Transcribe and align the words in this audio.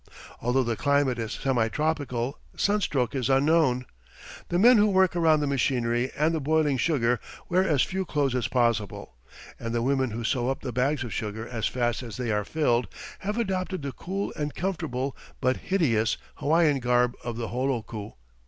Although 0.41 0.63
the 0.63 0.75
climate 0.75 1.19
is 1.19 1.33
semi 1.33 1.67
tropical 1.69 2.39
sunstroke 2.55 3.13
is 3.13 3.29
unknown. 3.29 3.85
The 4.49 4.57
men 4.57 4.77
who 4.79 4.89
work 4.89 5.15
around 5.15 5.41
the 5.41 5.45
machinery 5.45 6.11
and 6.17 6.33
the 6.33 6.39
boiling 6.39 6.77
sugar 6.77 7.19
wear 7.49 7.63
as 7.63 7.83
few 7.83 8.03
clothes 8.03 8.33
as 8.33 8.47
possible, 8.47 9.17
and 9.59 9.75
the 9.75 9.83
women 9.83 10.09
who 10.09 10.23
sew 10.23 10.49
up 10.49 10.61
the 10.61 10.73
bags 10.73 11.03
of 11.03 11.13
sugar 11.13 11.47
as 11.47 11.67
fast 11.67 12.01
as 12.01 12.17
they 12.17 12.31
are 12.31 12.43
filled, 12.43 12.87
have 13.19 13.37
adopted 13.37 13.83
the 13.83 13.91
cool 13.91 14.33
and 14.35 14.55
comfortable 14.55 15.15
but 15.39 15.57
hideous 15.57 16.17
Hawaiian 16.37 16.79
garb 16.79 17.15
of 17.23 17.37
the 17.37 17.49
holoku. 17.49 18.13